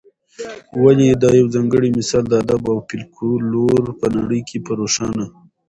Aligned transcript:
ولي 0.83 1.07
دا 1.21 1.29
یوځانګړی 1.41 1.89
مثال 1.97 2.23
د 2.27 2.33
ادب 2.43 2.63
او 2.71 2.79
فلکلور 2.89 3.83
په 3.99 4.07
نړۍ 4.17 4.41
کي 4.49 4.57
په 4.65 4.71
روښانه 4.79 5.25